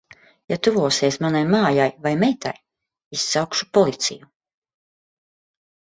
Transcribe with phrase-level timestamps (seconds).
[0.53, 2.55] Ja tuvosies manai mājai vai meitai,
[3.19, 4.31] izsaukšu policiju.